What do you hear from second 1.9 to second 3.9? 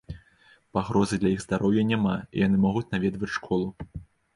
няма і яны могуць наведваць школу.